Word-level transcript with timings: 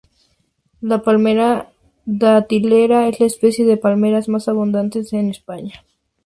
La 0.79 1.03
palmera 1.03 1.71
datilera 2.07 3.07
es 3.07 3.19
la 3.19 3.27
especie 3.27 3.65
de 3.67 3.77
palmera 3.77 4.19
más 4.29 4.47
abundante 4.47 5.03
en 5.11 5.29
España. 5.29 5.85